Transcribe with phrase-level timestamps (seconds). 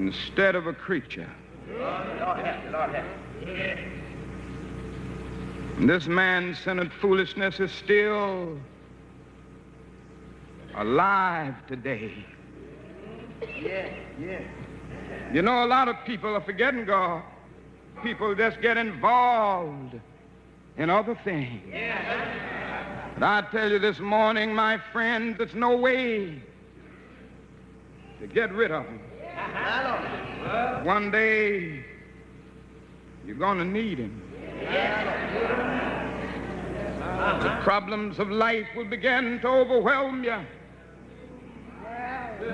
[0.00, 1.28] instead of a creature.
[5.78, 8.58] This man-centered foolishness is still
[10.74, 12.12] alive today.
[15.32, 17.22] You know, a lot of people are forgetting God.
[18.02, 19.94] People just get involved
[20.78, 21.60] in other things.
[23.14, 26.40] But I tell you this morning, my friend, there's no way
[28.18, 29.00] to get rid of him.
[30.84, 31.84] One day,
[33.26, 34.22] you're going to need him.
[37.40, 40.38] The problems of life will begin to overwhelm you.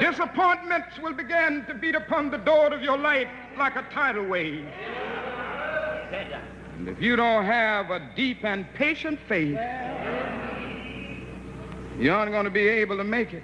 [0.00, 4.66] Disappointments will begin to beat upon the door of your life like a tidal wave.
[6.78, 9.58] And if you don't have a deep and patient faith,
[11.98, 13.42] you aren't going to be able to make it.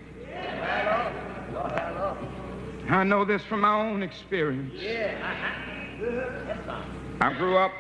[2.89, 4.75] I know this from my own experience.
[5.23, 6.83] Uh-huh.
[7.21, 7.73] I grew up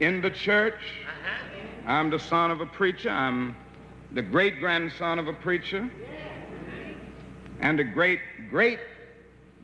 [0.00, 0.74] in the church.
[0.74, 1.90] Uh-huh.
[1.90, 3.08] I'm the son of a preacher.
[3.08, 3.56] I'm
[4.12, 5.90] the great grandson of a preacher
[7.60, 8.78] and a great great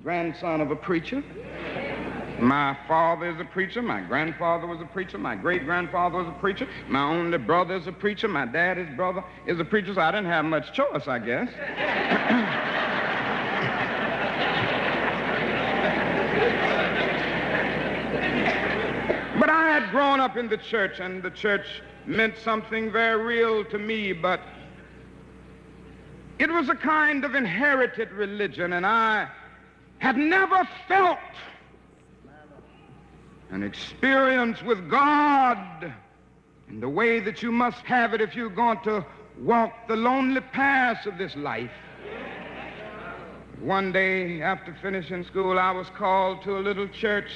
[0.03, 1.23] grandson of a preacher.
[2.41, 3.83] My father is a preacher.
[3.83, 5.19] My grandfather was a preacher.
[5.19, 6.67] My great grandfather was a preacher.
[6.89, 8.27] My only brother is a preacher.
[8.27, 9.93] My daddy's brother is a preacher.
[9.93, 11.51] So I didn't have much choice, I guess.
[19.39, 23.65] but I had grown up in the church, and the church meant something very real
[23.67, 24.41] to me, but
[26.39, 29.29] it was a kind of inherited religion, and I
[29.99, 31.19] had never felt
[33.51, 35.93] an experience with God
[36.71, 39.05] in the way that you must have it if you're going to
[39.39, 41.71] walk the lonely paths of this life.
[43.63, 47.31] One day after finishing school, I was called to a little church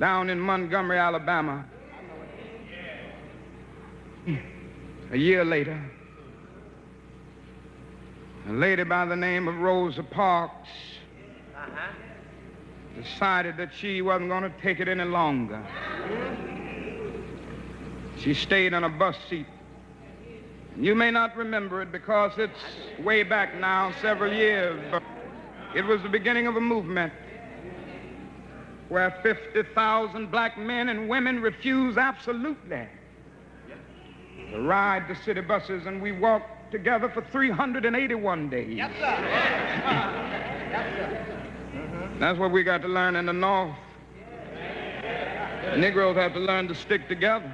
[0.00, 1.64] down in Montgomery, Alabama.
[5.12, 5.80] A year later,
[8.48, 10.68] a lady by the name of Rosa Parks
[13.00, 15.62] decided that she wasn't going to take it any longer.
[18.18, 19.46] She stayed on a bus seat.
[20.76, 22.58] You may not remember it because it's
[23.04, 24.80] way back now, several years,
[25.74, 27.12] it was the beginning of a movement
[28.88, 32.86] where 50,000 black men and women refused absolutely
[34.50, 38.76] to ride the city buses, and we walked together for 381 days.
[38.76, 39.00] Yes, sir.
[40.70, 41.38] yes, sir.
[42.18, 43.74] That's what we got to learn in the North.
[45.76, 47.50] Negroes have to learn to stick together.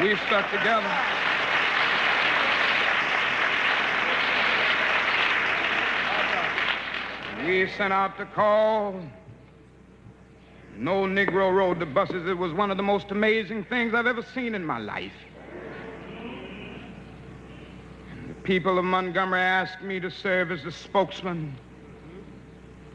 [0.00, 1.13] We stuck together.
[7.46, 8.98] We sent out the call.
[10.76, 12.26] No Negro rode the buses.
[12.26, 15.12] It was one of the most amazing things I've ever seen in my life.
[18.10, 21.54] And the people of Montgomery asked me to serve as the spokesman.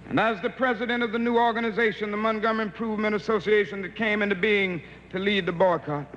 [0.10, 4.36] And as the president of the new organization, the Montgomery Improvement Association, that came into
[4.36, 4.82] being
[5.12, 6.08] to lead the boycott,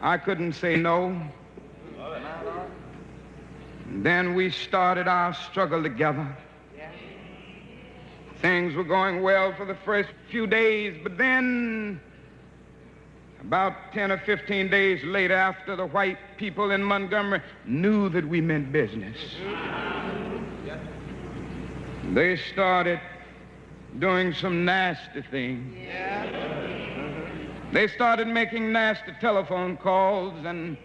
[0.00, 1.20] I couldn't say no.
[3.90, 6.34] And then we started our struggle together.
[8.44, 11.98] Things were going well for the first few days, but then,
[13.40, 18.42] about 10 or 15 days later, after the white people in Montgomery knew that we
[18.42, 19.16] meant business,
[22.12, 23.00] they started
[23.98, 25.74] doing some nasty things.
[27.72, 30.76] They started making nasty telephone calls and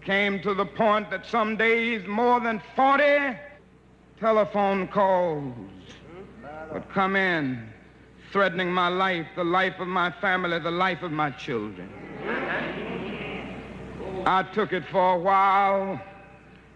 [0.00, 3.36] came to the point that some days more than 40
[4.18, 5.52] telephone calls
[6.72, 7.68] would come in
[8.32, 11.90] threatening my life, the life of my family, the life of my children.
[14.26, 16.00] I took it for a while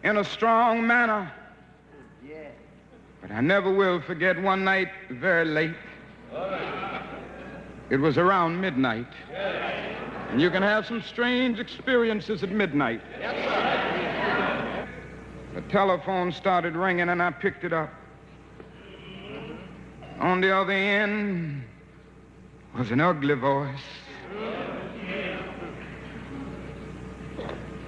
[0.05, 1.31] in a strong manner,
[3.21, 5.75] but I never will forget one night very late.
[7.91, 9.13] It was around midnight.
[10.31, 13.03] And you can have some strange experiences at midnight.
[15.55, 17.93] The telephone started ringing and I picked it up.
[20.21, 21.65] On the other end
[22.77, 23.81] was an ugly voice.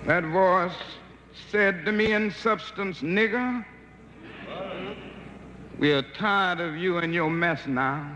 [0.07, 0.73] That voice
[1.51, 3.65] said to me in substance, nigger,
[5.79, 8.11] we are tired of you and your mess now.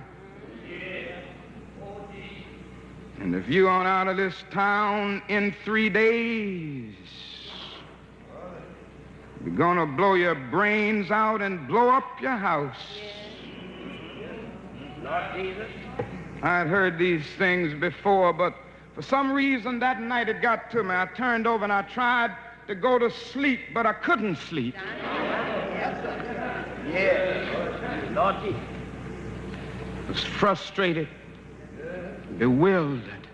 [3.21, 6.95] And if you aren't out of this town in three days,
[9.47, 12.75] You're going to blow your brains out and blow up your house.
[16.43, 18.55] I'd heard these things before, but
[18.95, 20.95] for some reason that night it got to me.
[20.95, 22.37] I turned over and I tried
[22.67, 24.75] to go to sleep, but I couldn't sleep.
[26.89, 28.15] Yes.
[28.15, 28.61] Lord Jesus.
[30.07, 31.09] I was frustrated,
[32.39, 33.29] bewildered.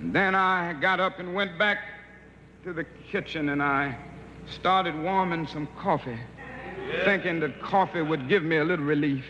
[0.00, 1.78] And then I got up and went back
[2.64, 3.96] to the kitchen and I
[4.46, 6.18] started warming some coffee,
[7.04, 9.24] thinking that coffee would give me a little relief.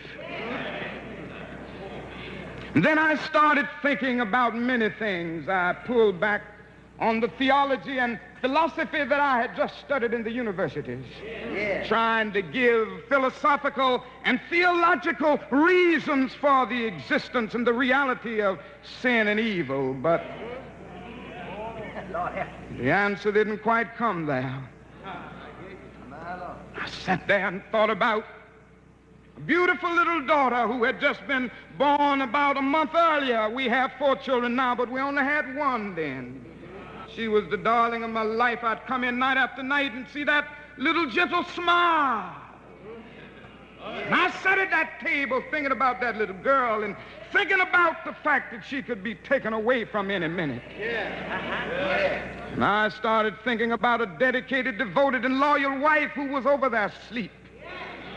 [2.73, 5.49] And then I started thinking about many things.
[5.49, 6.41] I pulled back
[6.99, 11.03] on the theology and philosophy that I had just studied in the universities,
[11.87, 18.59] trying to give philosophical and theological reasons for the existence and the reality of
[19.01, 19.93] sin and evil.
[19.93, 20.23] But
[22.77, 24.61] the answer didn't quite come there.
[26.75, 28.25] I sat there and thought about
[29.37, 33.49] a beautiful little daughter who had just been born about a month earlier.
[33.49, 36.45] We have four children now, but we only had one then.
[37.13, 38.63] She was the darling of my life.
[38.63, 40.47] I'd come in night after night and see that
[40.77, 42.35] little gentle smile.
[43.83, 46.95] And I sat at that table thinking about that little girl and
[47.31, 50.61] thinking about the fact that she could be taken away from any minute.
[50.65, 50.79] Uh-huh.
[50.79, 52.53] Yeah.
[52.53, 56.87] And I started thinking about a dedicated, devoted, and loyal wife who was over there
[56.87, 57.31] asleep.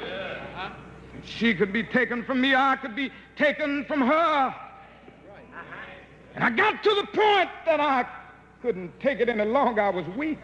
[0.02, 0.72] Yeah.
[1.18, 4.54] If she could be taken from me, I could be taken from her.
[6.34, 8.06] And I got to the point that I
[8.60, 9.82] couldn't take it any longer.
[9.82, 10.38] I was weak.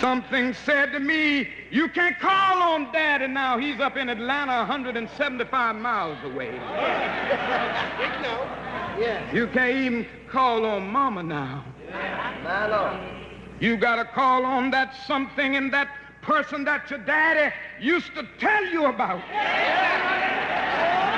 [0.00, 3.58] Something said to me, You can't call on Daddy now.
[3.58, 6.54] He's up in Atlanta, 175 miles away.
[8.98, 9.34] Yes.
[9.34, 11.64] You can't even call on Mama now.
[12.42, 12.98] My Lord.
[13.60, 15.88] You got to call on that something and that
[16.22, 19.20] person that your daddy used to tell you about.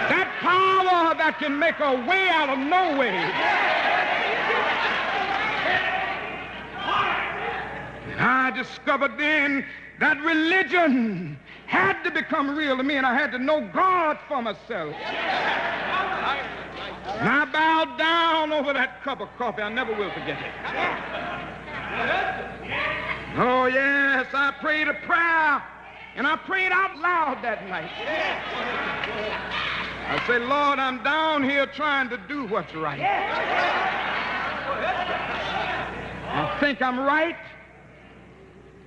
[0.09, 3.98] That power that can make a way out of no way.
[8.19, 9.65] I discovered then
[10.01, 14.43] that religion had to become real to me, and I had to know God for
[14.43, 14.95] myself.
[17.19, 19.63] And I bowed down over that cup of coffee.
[19.63, 20.53] I never will forget it.
[23.37, 25.63] Oh, yes, I prayed a prayer,
[26.17, 27.91] and I prayed out loud that night.
[30.11, 33.01] I said, Lord, I'm down here trying to do what's right.
[36.31, 37.37] I think I'm right.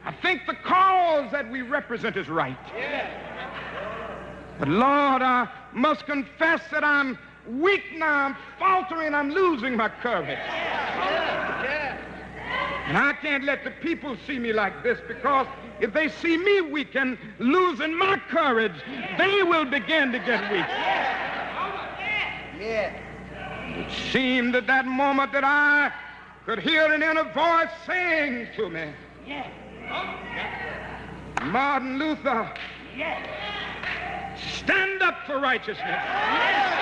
[0.04, 2.58] I think the cause that we represent is right.
[4.58, 7.18] But Lord, I must confess that I'm
[7.48, 10.40] weak now, I'm faltering, I'm losing my courage.
[12.88, 15.48] And I can't let the people see me like this because
[15.80, 18.74] if they see me weak and losing my courage,
[19.18, 20.66] they will begin to get weak.
[22.60, 22.94] Yes.
[23.78, 25.92] It seemed at that moment that I
[26.46, 28.92] could hear an inner voice saying to me,
[31.44, 32.50] Martin Luther,
[32.96, 33.20] Yes.
[34.58, 35.80] stand up for righteousness.
[35.88, 36.78] Yes.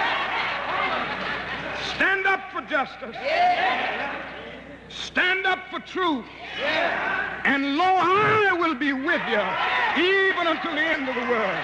[1.95, 3.15] Stand up for justice.
[3.23, 4.15] Yes.
[4.89, 6.25] Stand up for truth.
[6.59, 7.41] Yes.
[7.45, 9.41] And lo, I will be with you
[10.03, 11.59] even until the end of the world.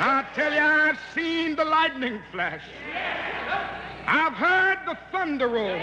[0.00, 2.62] I tell you, I've seen the lightning flash.
[4.06, 5.80] I've heard the thunder roll.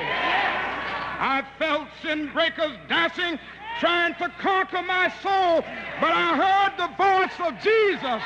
[1.19, 3.37] I've felt sin breakers dancing,
[3.79, 5.63] trying to conquer my soul.
[5.99, 8.21] But I heard the voice of Jesus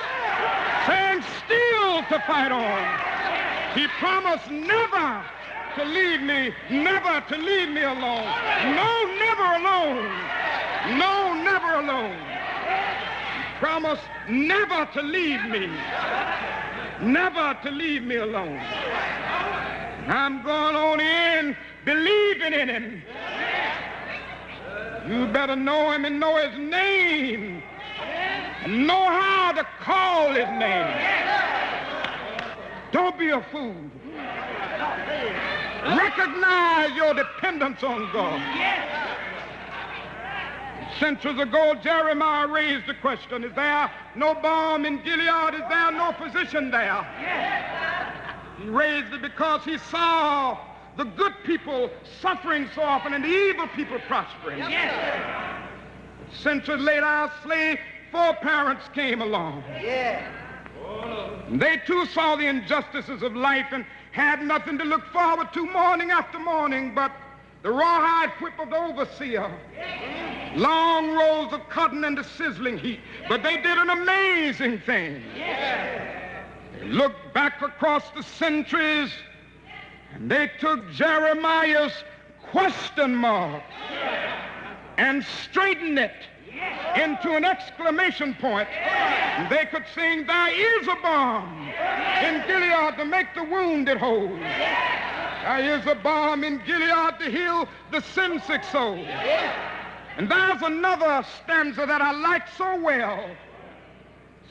[0.88, 3.78] saying, still to fight on.
[3.78, 5.24] He promised never
[5.76, 8.26] to leave me, never to leave me alone.
[8.76, 10.40] No, never alone.
[10.98, 12.18] No, never alone.
[12.18, 15.70] He promised never to leave me,
[17.02, 18.58] never to leave me alone.
[20.08, 23.04] I'm going on in believing in him.
[25.08, 27.64] You better know him and know his name.
[28.64, 30.88] And know how to call his name.
[32.92, 33.76] Don't be a fool.
[35.86, 38.42] Recognize your dependence on God.
[41.00, 45.54] Centuries ago, Jeremiah raised the question, is there no balm in Gilead?
[45.54, 47.06] Is there no physician there?
[48.62, 50.58] He raised it because he saw
[51.00, 51.90] the good people
[52.22, 54.60] suffering so often and the evil people prospering.
[54.60, 55.66] Yes.
[56.30, 57.80] Since Centuries later, our slave
[58.12, 59.64] foreparents came along.
[59.82, 60.30] Yes.
[61.52, 66.12] They too saw the injustices of life and had nothing to look forward to morning
[66.12, 67.14] after morning, but
[67.64, 69.50] the rawhide whip of the overseer,
[70.56, 73.00] long rolls of cotton and the sizzling heat.
[73.30, 75.24] But they did an amazing thing.
[75.34, 79.12] They looked back across the centuries
[80.14, 82.04] and they took Jeremiah's
[82.52, 83.64] question mark
[84.98, 86.12] and straightened it
[86.96, 88.68] into an exclamation point.
[88.70, 91.70] And they could sing, There is a balm
[92.24, 94.28] in Gilead to make the wounded whole.
[94.28, 98.98] There is a balm in Gilead to heal the sin sick soul.
[100.18, 103.30] And there's another stanza that I like so well.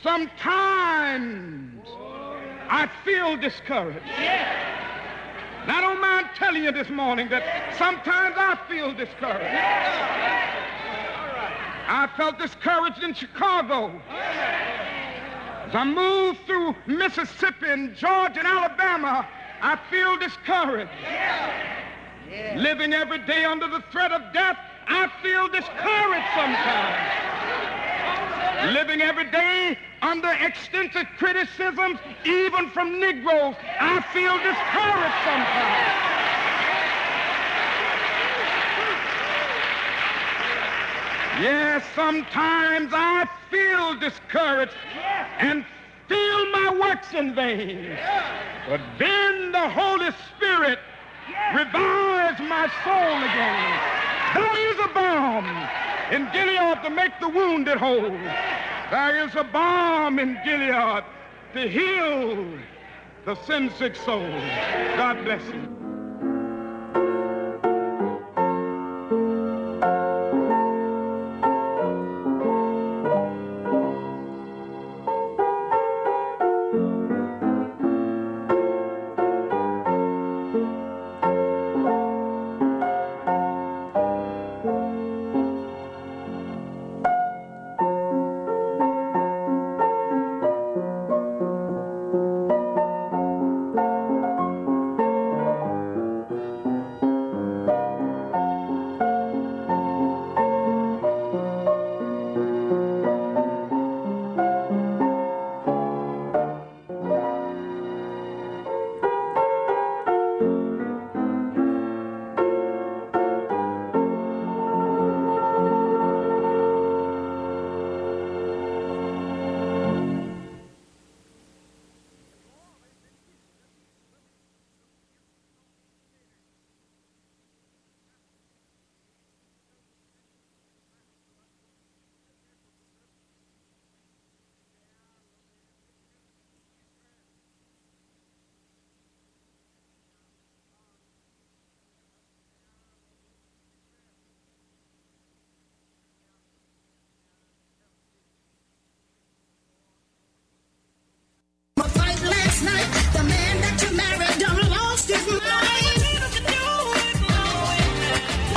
[0.02, 1.86] Sometimes
[2.70, 4.00] I feel discouraged.
[5.68, 9.54] And I don't mind telling you this morning that sometimes I feel discouraged.
[11.86, 13.92] I felt discouraged in Chicago.
[14.08, 19.28] As I moved through Mississippi and Georgia and Alabama,
[19.60, 20.90] I feel discouraged.
[22.56, 24.56] Living every day under the threat of death,
[24.86, 27.27] I feel discouraged sometimes.
[28.66, 35.98] Living every day under extensive criticisms, even from Negroes, I feel discouraged sometimes.
[41.42, 44.74] Yes, sometimes I feel discouraged
[45.38, 45.64] and
[46.08, 47.96] feel my works in vain.
[48.68, 50.80] But then the Holy Spirit
[51.52, 53.80] revives my soul again.
[54.34, 55.68] There is a balm
[56.10, 58.10] in Gilead to make the wounded whole.
[58.90, 61.04] There is a balm in Gilead
[61.54, 62.46] to heal
[63.24, 64.28] the sin sick soul.
[64.96, 65.77] God bless you.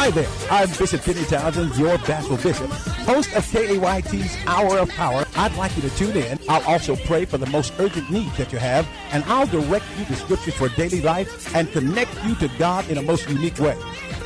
[0.02, 2.72] Hi there, I'm Bishop Kenny Townsend, your Bashful Bishop,
[3.06, 5.28] host of KAYT's Hour of Power.
[5.36, 6.40] I'd like you to tune in.
[6.50, 10.06] I'll also pray for the most urgent needs that you have, and I'll direct you
[10.06, 13.78] to scriptures for daily life and connect you to God in a most unique way.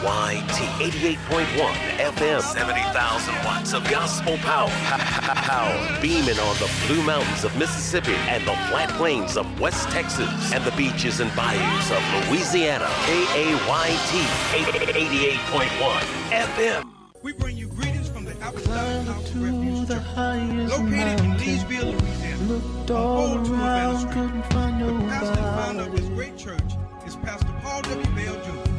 [0.01, 0.41] KAYT
[0.79, 4.69] 88.1 FM 70,000 watts of gospel power.
[4.69, 10.29] Power beaming on the blue mountains of Mississippi and the flat plains of West Texas
[10.53, 12.87] and the beaches and bayous of Louisiana.
[13.05, 16.91] KAYT 88.1 FM.
[17.23, 22.43] We bring you greetings from the Apostolic House of Refuge Church, located in Leesville, Louisiana.
[22.43, 26.73] Looked A all around, couldn't find The pastor and founder of this great church
[27.07, 28.05] is Pastor Paul W.
[28.15, 28.74] Bell Jr., We are a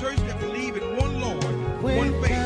[0.00, 1.44] church that believe in one Lord,
[1.82, 2.39] one faith,